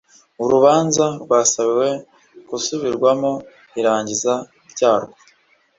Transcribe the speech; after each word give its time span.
urubanza 0.43 1.05
rwasabiwe 1.23 1.89
gusubirwamo 2.49 3.31
irangiza 3.79 4.33
ryarwo 4.71 5.15